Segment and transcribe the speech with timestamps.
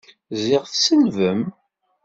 [0.43, 1.41] Ziɣ tselbem!